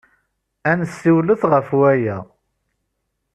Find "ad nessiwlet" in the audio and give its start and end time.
0.69-1.41